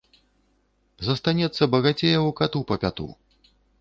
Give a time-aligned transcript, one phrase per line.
[1.07, 3.07] Застанецца багацеяў кату па пяту.